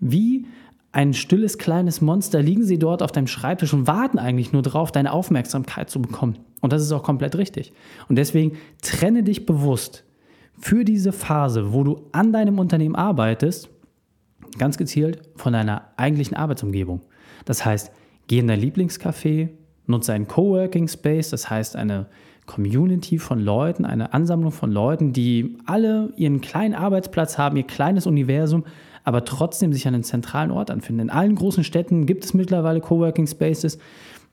wie 0.00 0.46
ein 0.92 1.14
stilles 1.14 1.56
kleines 1.56 2.02
Monster, 2.02 2.42
liegen 2.42 2.64
sie 2.64 2.78
dort 2.78 3.02
auf 3.02 3.12
deinem 3.12 3.26
Schreibtisch 3.26 3.72
und 3.72 3.86
warten 3.86 4.18
eigentlich 4.18 4.52
nur 4.52 4.62
darauf, 4.62 4.92
deine 4.92 5.12
Aufmerksamkeit 5.12 5.88
zu 5.88 6.02
bekommen. 6.02 6.38
Und 6.60 6.72
das 6.72 6.82
ist 6.82 6.92
auch 6.92 7.02
komplett 7.02 7.36
richtig. 7.36 7.72
Und 8.08 8.16
deswegen 8.16 8.58
trenne 8.82 9.22
dich 9.22 9.46
bewusst 9.46 10.04
für 10.58 10.84
diese 10.84 11.12
Phase, 11.12 11.72
wo 11.72 11.82
du 11.82 12.02
an 12.12 12.32
deinem 12.32 12.58
Unternehmen 12.58 12.94
arbeitest, 12.94 13.70
ganz 14.58 14.76
gezielt 14.76 15.22
von 15.34 15.54
deiner 15.54 15.88
eigentlichen 15.96 16.36
Arbeitsumgebung. 16.36 17.00
Das 17.46 17.64
heißt, 17.64 17.90
geh 18.28 18.38
in 18.38 18.46
dein 18.46 18.60
Lieblingscafé, 18.60 19.48
nutze 19.86 20.12
einen 20.12 20.28
Coworking 20.28 20.88
Space, 20.88 21.30
das 21.30 21.48
heißt 21.48 21.74
eine 21.74 22.06
Community 22.46 23.18
von 23.18 23.40
Leuten, 23.40 23.84
eine 23.84 24.12
Ansammlung 24.12 24.52
von 24.52 24.70
Leuten, 24.70 25.12
die 25.12 25.56
alle 25.64 26.12
ihren 26.16 26.40
kleinen 26.40 26.74
Arbeitsplatz 26.74 27.38
haben, 27.38 27.56
ihr 27.56 27.62
kleines 27.62 28.06
Universum, 28.06 28.64
aber 29.04 29.24
trotzdem 29.24 29.72
sich 29.72 29.86
an 29.86 29.94
einem 29.94 30.04
zentralen 30.04 30.50
Ort 30.50 30.70
anfinden. 30.70 31.02
In 31.02 31.10
allen 31.10 31.34
großen 31.34 31.64
Städten 31.64 32.06
gibt 32.06 32.24
es 32.24 32.34
mittlerweile 32.34 32.80
Coworking 32.80 33.26
Spaces 33.26 33.78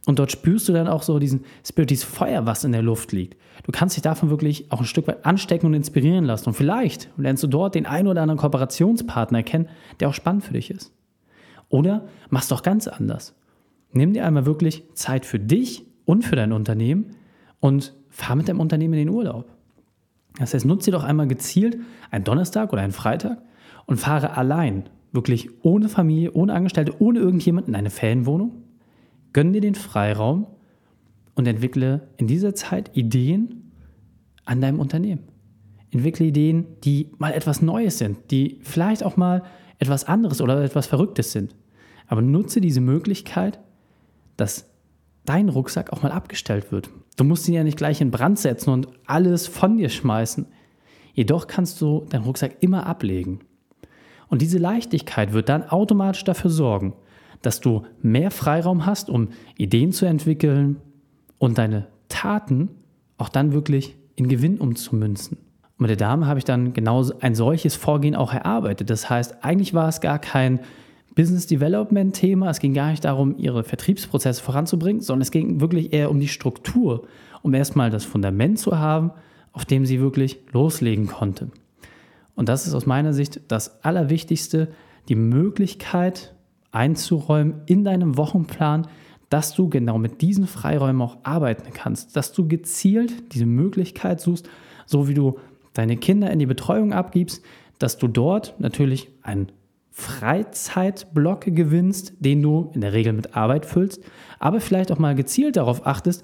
Und 0.06 0.20
dort 0.20 0.32
spürst 0.32 0.70
du 0.70 0.74
dann 0.74 0.88
auch 0.88 1.04
so 1.04 1.20
diesen 1.20 1.44
Spirit, 1.68 1.90
dieses 1.90 2.06
Feuer, 2.06 2.46
was 2.46 2.64
in 2.64 2.72
der 2.72 2.82
Luft 2.82 3.12
liegt. 3.12 3.38
Du 3.64 3.72
kannst 3.72 3.96
dich 3.96 4.02
davon 4.02 4.30
wirklich 4.30 4.72
auch 4.72 4.80
ein 4.80 4.86
Stück 4.86 5.08
weit 5.08 5.26
anstecken 5.26 5.68
und 5.68 5.74
inspirieren 5.74 6.26
lassen. 6.26 6.50
Und 6.50 6.56
vielleicht 6.56 7.10
lernst 7.18 7.44
du 7.44 7.48
dort 7.48 7.76
den 7.76 7.86
einen 7.86 8.08
oder 8.08 8.22
anderen 8.22 8.40
Kooperationspartner 8.40 9.44
kennen, 9.44 9.68
der 10.00 10.10
auch 10.10 10.14
spannend 10.14 10.44
für 10.44 10.54
dich 10.54 10.72
ist. 10.72 10.94
Oder 11.68 12.08
mach's 12.30 12.48
doch 12.48 12.64
ganz 12.64 12.88
anders. 12.88 13.36
Nimm 13.92 14.14
dir 14.14 14.26
einmal 14.26 14.46
wirklich 14.46 14.84
Zeit 14.94 15.26
für 15.26 15.40
dich 15.40 15.86
und 16.06 16.24
für 16.24 16.36
dein 16.36 16.54
Unternehmen 16.54 17.16
und 17.60 17.94
fahr 18.10 18.36
mit 18.36 18.48
deinem 18.48 18.60
Unternehmen 18.60 18.94
in 18.94 19.08
den 19.08 19.10
Urlaub. 19.10 19.46
Das 20.38 20.54
heißt, 20.54 20.66
nutze 20.66 20.92
doch 20.92 21.04
einmal 21.04 21.28
gezielt 21.28 21.78
einen 22.12 22.24
Donnerstag 22.24 22.72
oder 22.72 22.82
einen 22.82 22.94
Freitag 22.94 23.40
und 23.90 23.98
fahre 23.98 24.38
allein, 24.38 24.88
wirklich 25.12 25.50
ohne 25.64 25.90
Familie, 25.90 26.32
ohne 26.34 26.54
Angestellte, 26.54 26.94
ohne 27.00 27.18
irgendjemanden 27.18 27.74
in 27.74 27.80
eine 27.80 27.90
Ferienwohnung. 27.90 28.52
Gönn 29.34 29.52
dir 29.52 29.62
den 29.62 29.74
Freiraum 29.74 30.46
und 31.34 31.48
entwickle 31.48 32.08
in 32.18 32.28
dieser 32.28 32.54
Zeit 32.54 32.96
Ideen 32.96 33.72
an 34.46 34.62
deinem 34.62 34.80
Unternehmen. 34.80 35.24
Entwickle 35.90 36.28
Ideen, 36.28 36.68
die 36.84 37.10
mal 37.18 37.34
etwas 37.34 37.64
Neues 37.64 37.98
sind, 37.98 38.30
die 38.30 38.60
vielleicht 38.62 39.04
auch 39.04 39.18
mal 39.18 39.42
etwas 39.80 40.06
anderes 40.06 40.40
oder 40.40 40.64
etwas 40.64 40.86
Verrücktes 40.86 41.32
sind. 41.32 41.56
Aber 42.06 42.22
nutze 42.22 42.62
diese 42.62 42.82
Möglichkeit, 42.82 43.60
dass 44.38 44.70
dein 45.26 45.50
Rucksack 45.50 45.92
auch 45.92 46.04
mal 46.04 46.12
abgestellt 46.12 46.72
wird. 46.72 46.92
Du 47.18 47.24
musst 47.24 47.48
ihn 47.48 47.56
ja 47.56 47.64
nicht 47.64 47.78
gleich 47.78 48.02
in 48.02 48.12
Brand 48.12 48.38
setzen 48.38 48.70
und 48.70 48.88
alles 49.08 49.48
von 49.48 49.78
dir 49.78 49.90
schmeißen. 49.90 50.46
Jedoch 51.14 51.48
kannst 51.48 51.82
du 51.82 52.06
deinen 52.08 52.26
Rucksack 52.26 52.58
immer 52.60 52.86
ablegen. 52.86 53.40
Und 54.30 54.42
diese 54.42 54.58
Leichtigkeit 54.58 55.34
wird 55.34 55.50
dann 55.50 55.64
automatisch 55.64 56.24
dafür 56.24 56.52
sorgen, 56.52 56.94
dass 57.42 57.62
du 57.62 57.84
mehr 58.02 58.32
Freiraum 58.32 58.86
hast, 58.86 59.10
um 59.10 59.30
Ideen 59.58 59.92
zu 59.92 60.06
entwickeln 60.06 60.78
und 61.38 61.58
deine 61.58 61.88
Taten 62.10 62.70
auch 63.18 63.30
dann 63.30 63.54
wirklich 63.54 63.96
in 64.16 64.28
Gewinn 64.28 64.58
umzumünzen. 64.58 65.38
Und 65.38 65.82
mit 65.82 65.90
der 65.90 65.98
Dame 65.98 66.28
habe 66.28 66.40
ich 66.40 66.46
dann 66.46 66.74
genau 66.74 67.06
ein 67.22 67.36
solches 67.36 67.76
Vorgehen 67.76 68.16
auch 68.16 68.34
erarbeitet. 68.34 68.90
Das 68.90 69.10
heißt, 69.10 69.44
eigentlich 69.44 69.74
war 69.74 69.88
es 69.88 70.02
gar 70.02 70.20
kein 70.20 70.60
Business 71.16 71.48
Development 71.48 72.14
Thema. 72.14 72.50
Es 72.50 72.60
ging 72.60 72.74
gar 72.74 72.92
nicht 72.92 73.06
darum, 73.06 73.36
ihre 73.38 73.64
Vertriebsprozesse 73.64 74.44
voranzubringen, 74.44 75.02
sondern 75.02 75.22
es 75.22 75.32
ging 75.32 75.62
wirklich 75.62 75.94
eher 75.94 76.12
um 76.12 76.20
die 76.20 76.28
Struktur, 76.28 77.08
um 77.42 77.54
erstmal 77.54 77.90
das 77.90 78.06
Fundament 78.06 78.60
zu 78.60 78.78
haben, 78.78 79.12
auf 79.54 79.66
dem 79.66 79.86
sie 79.86 80.00
wirklich 80.00 80.40
loslegen 80.52 81.08
konnte. 81.08 81.50
Und 82.40 82.48
das 82.48 82.66
ist 82.66 82.74
aus 82.74 82.86
meiner 82.86 83.12
Sicht 83.12 83.42
das 83.50 83.84
Allerwichtigste, 83.84 84.70
die 85.10 85.16
Möglichkeit 85.16 86.34
einzuräumen 86.72 87.56
in 87.66 87.84
deinem 87.84 88.16
Wochenplan, 88.16 88.88
dass 89.28 89.56
du 89.56 89.68
genau 89.68 89.98
mit 89.98 90.22
diesen 90.22 90.48
Freiräumen 90.48 91.02
auch 91.02 91.18
arbeiten 91.24 91.74
kannst, 91.74 92.16
dass 92.16 92.32
du 92.32 92.48
gezielt 92.48 93.34
diese 93.34 93.46
Möglichkeit 93.46 94.22
suchst, 94.22 94.48
so 94.86 95.10
wie 95.10 95.14
du 95.16 95.38
deine 95.74 95.98
Kinder 95.98 96.32
in 96.32 96.40
die 96.40 96.46
Betreuung 96.46 96.94
abgibst, 96.94 97.44
dass 97.78 97.98
du 97.98 98.08
dort 98.08 98.56
natürlich 98.58 99.10
einen 99.22 99.52
Freizeitblock 99.92 101.42
gewinnst, 101.42 102.14
den 102.20 102.42
du 102.42 102.72
in 102.74 102.80
der 102.80 102.94
Regel 102.94 103.12
mit 103.12 103.36
Arbeit 103.36 103.66
füllst, 103.66 104.02
aber 104.40 104.62
vielleicht 104.62 104.94
auch 104.94 105.00
mal 105.00 105.14
gezielt 105.14 105.58
darauf 105.58 105.86
achtest, 105.86 106.24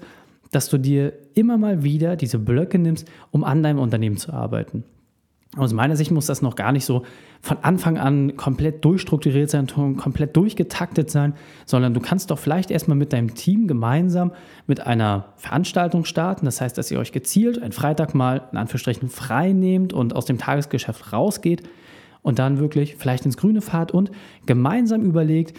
dass 0.50 0.70
du 0.70 0.78
dir 0.78 1.12
immer 1.34 1.58
mal 1.58 1.82
wieder 1.82 2.16
diese 2.16 2.38
Blöcke 2.38 2.78
nimmst, 2.78 3.06
um 3.32 3.44
an 3.44 3.62
deinem 3.62 3.80
Unternehmen 3.80 4.16
zu 4.16 4.32
arbeiten. 4.32 4.84
Aus 5.56 5.72
meiner 5.72 5.96
Sicht 5.96 6.10
muss 6.10 6.26
das 6.26 6.42
noch 6.42 6.54
gar 6.54 6.70
nicht 6.72 6.84
so 6.84 7.02
von 7.40 7.56
Anfang 7.62 7.96
an 7.96 8.36
komplett 8.36 8.84
durchstrukturiert 8.84 9.48
sein, 9.48 9.66
komplett 9.66 10.36
durchgetaktet 10.36 11.10
sein, 11.10 11.34
sondern 11.64 11.94
du 11.94 12.00
kannst 12.00 12.30
doch 12.30 12.38
vielleicht 12.38 12.70
erstmal 12.70 12.96
mit 12.96 13.14
deinem 13.14 13.34
Team 13.34 13.66
gemeinsam 13.66 14.32
mit 14.66 14.86
einer 14.86 15.32
Veranstaltung 15.36 16.04
starten. 16.04 16.44
Das 16.44 16.60
heißt, 16.60 16.76
dass 16.76 16.90
ihr 16.90 16.98
euch 16.98 17.10
gezielt 17.10 17.62
einen 17.62 17.72
Freitag 17.72 18.14
mal 18.14 18.48
in 18.52 18.58
Anführungsstrichen 18.58 19.08
frei 19.08 19.52
nehmt 19.52 19.94
und 19.94 20.14
aus 20.14 20.26
dem 20.26 20.36
Tagesgeschäft 20.36 21.14
rausgeht 21.14 21.62
und 22.20 22.38
dann 22.38 22.58
wirklich 22.58 22.96
vielleicht 22.96 23.24
ins 23.24 23.38
Grüne 23.38 23.62
fahrt 23.62 23.92
und 23.92 24.10
gemeinsam 24.44 25.02
überlegt, 25.02 25.58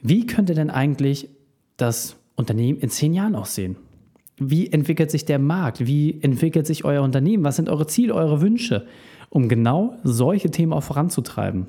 wie 0.00 0.26
könnte 0.26 0.54
denn 0.54 0.70
eigentlich 0.70 1.28
das 1.76 2.16
Unternehmen 2.36 2.78
in 2.78 2.90
zehn 2.90 3.12
Jahren 3.12 3.34
aussehen? 3.34 3.76
Wie 4.38 4.70
entwickelt 4.72 5.10
sich 5.10 5.24
der 5.24 5.38
Markt? 5.38 5.86
Wie 5.86 6.20
entwickelt 6.22 6.66
sich 6.66 6.84
euer 6.84 7.02
Unternehmen? 7.02 7.44
Was 7.44 7.56
sind 7.56 7.68
eure 7.68 7.86
Ziele, 7.86 8.14
eure 8.14 8.40
Wünsche? 8.40 8.86
Um 9.32 9.48
genau 9.48 9.96
solche 10.04 10.50
Themen 10.50 10.74
auch 10.74 10.82
voranzutreiben. 10.82 11.66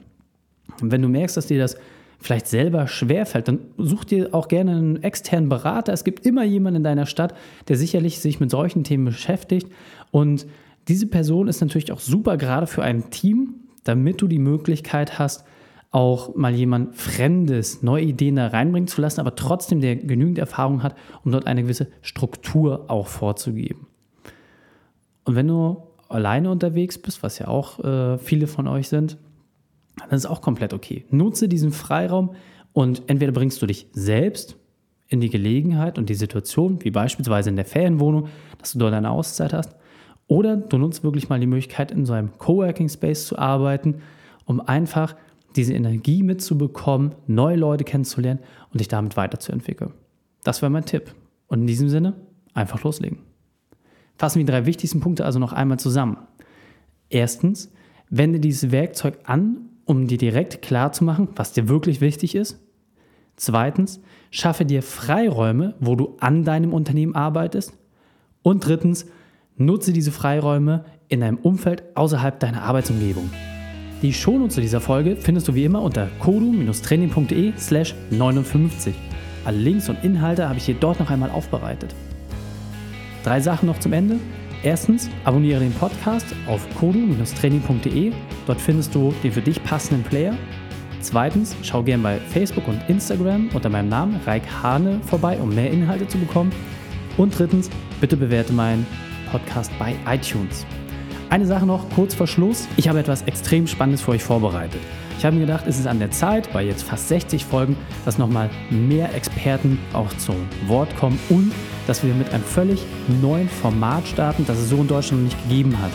Und 0.81 0.91
wenn 0.91 1.01
du 1.01 1.07
merkst, 1.07 1.37
dass 1.37 1.47
dir 1.47 1.59
das 1.59 1.77
vielleicht 2.19 2.47
selber 2.47 2.87
schwerfällt, 2.87 3.47
dann 3.47 3.59
such 3.77 4.03
dir 4.03 4.35
auch 4.35 4.49
gerne 4.49 4.71
einen 4.71 5.01
externen 5.01 5.47
Berater. 5.47 5.93
Es 5.93 6.03
gibt 6.03 6.25
immer 6.25 6.43
jemanden 6.43 6.77
in 6.77 6.83
deiner 6.83 7.05
Stadt, 7.05 7.33
der 7.69 7.77
sicherlich 7.77 8.19
sich 8.19 8.41
mit 8.41 8.51
solchen 8.51 8.83
Themen 8.83 9.05
beschäftigt. 9.05 9.69
Und 10.11 10.45
diese 10.89 11.07
Person 11.07 11.47
ist 11.47 11.61
natürlich 11.61 11.93
auch 11.93 12.01
super 12.01 12.35
gerade 12.35 12.67
für 12.67 12.83
ein 12.83 13.09
Team, 13.11 13.55
damit 13.85 14.21
du 14.21 14.27
die 14.27 14.39
Möglichkeit 14.39 15.17
hast, 15.17 15.45
auch 15.91 16.35
mal 16.35 16.53
jemand 16.53 16.95
Fremdes, 16.95 17.81
neue 17.81 18.03
Ideen 18.03 18.35
da 18.35 18.47
reinbringen 18.47 18.87
zu 18.87 18.99
lassen, 18.99 19.21
aber 19.21 19.35
trotzdem 19.35 19.79
der 19.79 19.95
genügend 19.95 20.37
Erfahrung 20.37 20.83
hat, 20.83 20.95
um 21.23 21.31
dort 21.31 21.47
eine 21.47 21.63
gewisse 21.63 21.87
Struktur 22.01 22.89
auch 22.89 23.07
vorzugeben. 23.07 23.87
Und 25.23 25.35
wenn 25.35 25.47
du 25.47 25.83
alleine 26.13 26.51
unterwegs 26.51 26.97
bist, 26.97 27.23
was 27.23 27.39
ja 27.39 27.47
auch 27.47 27.79
äh, 27.83 28.17
viele 28.17 28.47
von 28.47 28.67
euch 28.67 28.87
sind, 28.87 29.17
dann 29.97 30.09
ist 30.11 30.25
auch 30.25 30.41
komplett 30.41 30.73
okay. 30.73 31.05
Nutze 31.09 31.47
diesen 31.47 31.71
Freiraum 31.71 32.35
und 32.73 33.03
entweder 33.07 33.31
bringst 33.31 33.61
du 33.61 33.65
dich 33.65 33.87
selbst 33.91 34.57
in 35.07 35.21
die 35.21 35.29
Gelegenheit 35.29 35.97
und 35.97 36.09
die 36.09 36.15
Situation, 36.15 36.83
wie 36.83 36.91
beispielsweise 36.91 37.49
in 37.49 37.55
der 37.55 37.65
Ferienwohnung, 37.65 38.27
dass 38.57 38.73
du 38.73 38.79
dort 38.79 38.93
eine 38.93 39.11
Auszeit 39.11 39.53
hast, 39.53 39.75
oder 40.27 40.57
du 40.57 40.77
nutzt 40.77 41.03
wirklich 41.03 41.29
mal 41.29 41.39
die 41.39 41.47
Möglichkeit, 41.47 41.91
in 41.91 42.05
so 42.05 42.13
einem 42.13 42.37
Coworking 42.37 42.89
Space 42.89 43.27
zu 43.27 43.37
arbeiten, 43.37 44.01
um 44.45 44.61
einfach 44.61 45.15
diese 45.55 45.73
Energie 45.73 46.23
mitzubekommen, 46.23 47.13
neue 47.27 47.57
Leute 47.57 47.83
kennenzulernen 47.83 48.39
und 48.71 48.79
dich 48.79 48.87
damit 48.87 49.17
weiterzuentwickeln. 49.17 49.91
Das 50.43 50.61
wäre 50.61 50.71
mein 50.71 50.85
Tipp. 50.85 51.13
Und 51.47 51.61
in 51.61 51.67
diesem 51.67 51.89
Sinne, 51.89 52.13
einfach 52.53 52.83
loslegen. 52.83 53.19
Fassen 54.23 54.39
wir 54.39 54.45
die 54.45 54.53
drei 54.53 54.65
wichtigsten 54.65 55.01
Punkte 55.01 55.25
also 55.25 55.37
noch 55.37 55.51
einmal 55.51 55.79
zusammen. 55.79 56.15
Erstens, 57.09 57.73
wende 58.09 58.39
dieses 58.39 58.71
Werkzeug 58.71 59.17
an, 59.25 59.57
um 59.83 60.07
dir 60.07 60.17
direkt 60.17 60.61
klar 60.61 60.93
zu 60.93 61.03
machen, 61.03 61.27
was 61.35 61.51
dir 61.51 61.67
wirklich 61.67 61.99
wichtig 61.99 62.33
ist. 62.33 62.57
Zweitens, 63.35 63.99
schaffe 64.31 64.63
dir 64.63 64.81
Freiräume, 64.81 65.75
wo 65.81 65.97
du 65.97 66.15
an 66.21 66.45
deinem 66.45 66.71
Unternehmen 66.71 67.15
arbeitest. 67.15 67.73
Und 68.43 68.65
drittens, 68.65 69.07
nutze 69.57 69.91
diese 69.91 70.13
Freiräume 70.13 70.85
in 71.09 71.21
einem 71.21 71.39
Umfeld 71.39 71.83
außerhalb 71.93 72.39
deiner 72.39 72.61
Arbeitsumgebung. 72.61 73.29
Die 74.01 74.13
Shownotes 74.13 74.55
zu 74.55 74.61
dieser 74.61 74.79
Folge 74.79 75.17
findest 75.17 75.49
du 75.49 75.53
wie 75.53 75.65
immer 75.65 75.81
unter 75.81 76.07
kodu-training.de 76.19 77.51
slash 77.57 77.93
59. 78.09 78.95
Alle 79.43 79.57
Links 79.57 79.89
und 79.89 80.01
Inhalte 80.01 80.47
habe 80.47 80.59
ich 80.59 80.65
hier 80.65 80.75
dort 80.79 81.01
noch 81.01 81.09
einmal 81.09 81.29
aufbereitet. 81.29 81.93
Drei 83.23 83.39
Sachen 83.39 83.67
noch 83.67 83.79
zum 83.79 83.93
Ende. 83.93 84.19
Erstens, 84.63 85.09
abonniere 85.23 85.59
den 85.59 85.73
Podcast 85.73 86.27
auf 86.47 86.67
kodu-training.de. 86.75 88.11
Dort 88.45 88.61
findest 88.61 88.93
du 88.93 89.13
den 89.23 89.31
für 89.31 89.41
dich 89.41 89.63
passenden 89.63 90.03
Player. 90.03 90.35
Zweitens, 91.01 91.55
schau 91.63 91.83
gerne 91.83 92.03
bei 92.03 92.17
Facebook 92.17 92.67
und 92.67 92.81
Instagram 92.87 93.49
unter 93.53 93.69
meinem 93.69 93.89
Namen 93.89 94.19
Reik 94.25 94.43
Hane 94.61 95.01
vorbei, 95.05 95.37
um 95.37 95.53
mehr 95.53 95.71
Inhalte 95.71 96.07
zu 96.07 96.17
bekommen. 96.17 96.51
Und 97.17 97.37
drittens, 97.37 97.69
bitte 97.99 98.15
bewerte 98.15 98.53
meinen 98.53 98.85
Podcast 99.31 99.71
bei 99.79 99.95
iTunes. 100.07 100.65
Eine 101.33 101.47
Sache 101.47 101.65
noch 101.65 101.89
kurz 101.89 102.13
vor 102.13 102.27
Schluss. 102.27 102.67
Ich 102.77 102.87
habe 102.87 102.99
etwas 102.99 103.23
extrem 103.23 103.65
Spannendes 103.65 104.03
für 104.03 104.11
euch 104.11 104.23
vorbereitet. 104.23 104.79
Ich 105.17 105.25
habe 105.25 105.35
mir 105.35 105.47
gedacht, 105.47 105.65
es 105.65 105.79
ist 105.79 105.87
an 105.87 105.97
der 105.97 106.11
Zeit, 106.11 106.53
bei 106.53 106.63
jetzt 106.63 106.83
fast 106.83 107.07
60 107.07 107.43
Folgen, 107.43 107.75
dass 108.05 108.19
nochmal 108.19 108.51
mehr 108.69 109.11
Experten 109.15 109.79
auch 109.93 110.13
zum 110.17 110.35
Wort 110.67 110.95
kommen 110.95 111.17
und 111.29 111.51
dass 111.87 112.03
wir 112.03 112.13
mit 112.13 112.31
einem 112.31 112.43
völlig 112.43 112.85
neuen 113.19 113.49
Format 113.49 114.07
starten, 114.07 114.45
das 114.45 114.59
es 114.59 114.69
so 114.69 114.75
in 114.75 114.87
Deutschland 114.87 115.23
noch 115.23 115.29
nicht 115.31 115.49
gegeben 115.49 115.75
hat. 115.81 115.89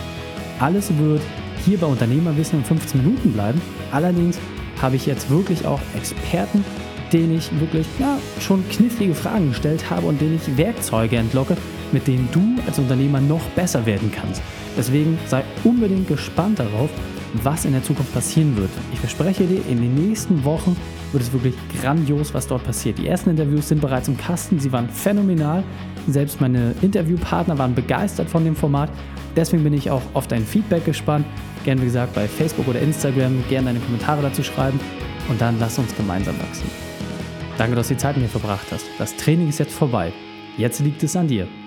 Alles 0.59 0.91
wird 0.97 1.21
hier 1.63 1.77
bei 1.77 1.87
Unternehmerwissen 1.87 2.59
in 2.59 2.65
15 2.65 3.01
Minuten 3.01 3.31
bleiben. 3.31 3.61
Allerdings 3.93 4.37
habe 4.81 4.97
ich 4.97 5.05
jetzt 5.05 5.29
wirklich 5.29 5.65
auch 5.65 5.79
Experten, 5.95 6.65
denen 7.13 7.37
ich 7.37 7.49
wirklich 7.61 7.87
ja, 7.97 8.17
schon 8.41 8.67
knifflige 8.67 9.15
Fragen 9.15 9.51
gestellt 9.51 9.89
habe 9.89 10.05
und 10.05 10.19
denen 10.19 10.35
ich 10.35 10.57
Werkzeuge 10.57 11.15
entlocke, 11.15 11.55
mit 11.91 12.07
denen 12.07 12.29
du 12.31 12.55
als 12.65 12.79
Unternehmer 12.79 13.21
noch 13.21 13.41
besser 13.55 13.85
werden 13.85 14.11
kannst. 14.11 14.41
Deswegen 14.77 15.17
sei 15.27 15.43
unbedingt 15.63 16.07
gespannt 16.07 16.59
darauf, 16.59 16.89
was 17.43 17.65
in 17.65 17.73
der 17.73 17.83
Zukunft 17.83 18.13
passieren 18.13 18.55
wird. 18.57 18.69
Ich 18.93 18.99
verspreche 18.99 19.45
dir, 19.45 19.61
in 19.69 19.81
den 19.81 19.95
nächsten 19.95 20.43
Wochen 20.43 20.75
wird 21.11 21.23
es 21.23 21.33
wirklich 21.33 21.55
grandios, 21.79 22.33
was 22.33 22.47
dort 22.47 22.63
passiert. 22.63 22.97
Die 22.97 23.07
ersten 23.07 23.31
Interviews 23.31 23.67
sind 23.67 23.81
bereits 23.81 24.07
im 24.07 24.17
Kasten, 24.17 24.59
sie 24.59 24.71
waren 24.71 24.89
phänomenal. 24.89 25.63
Selbst 26.07 26.41
meine 26.41 26.73
Interviewpartner 26.81 27.57
waren 27.57 27.75
begeistert 27.75 28.29
von 28.29 28.43
dem 28.43 28.55
Format. 28.55 28.89
Deswegen 29.35 29.63
bin 29.63 29.73
ich 29.73 29.91
auch 29.91 30.01
auf 30.13 30.27
dein 30.27 30.43
Feedback 30.43 30.85
gespannt. 30.85 31.25
Gerne, 31.63 31.81
wie 31.81 31.85
gesagt, 31.85 32.13
bei 32.15 32.27
Facebook 32.27 32.67
oder 32.67 32.79
Instagram 32.79 33.43
gerne 33.49 33.67
deine 33.67 33.79
Kommentare 33.79 34.21
dazu 34.21 34.43
schreiben 34.43 34.79
und 35.29 35.39
dann 35.39 35.59
lass 35.59 35.77
uns 35.77 35.95
gemeinsam 35.95 36.35
wachsen. 36.39 36.69
Danke, 37.57 37.75
dass 37.75 37.89
du 37.89 37.93
die 37.93 37.99
Zeit 37.99 38.15
mit 38.15 38.23
mir 38.23 38.29
verbracht 38.29 38.67
hast. 38.71 38.85
Das 38.97 39.15
Training 39.17 39.49
ist 39.49 39.59
jetzt 39.59 39.73
vorbei. 39.73 40.13
Jetzt 40.57 40.79
liegt 40.79 41.03
es 41.03 41.15
an 41.15 41.27
dir. 41.27 41.47